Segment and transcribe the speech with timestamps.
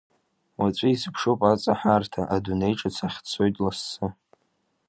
[0.59, 4.07] Уаҵәы изыԥшуп аҵаҳәарҭа, адунеи ҿыц ахь дцоит лассы.